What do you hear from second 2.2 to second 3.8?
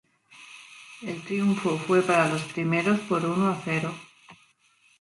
los primeros por uno a